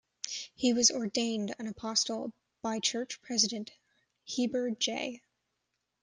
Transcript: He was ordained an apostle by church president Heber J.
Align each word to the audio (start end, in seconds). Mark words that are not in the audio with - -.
He 0.55 0.73
was 0.73 0.89
ordained 0.89 1.53
an 1.59 1.67
apostle 1.67 2.33
by 2.63 2.79
church 2.79 3.21
president 3.21 3.69
Heber 4.23 4.71
J. 4.71 5.21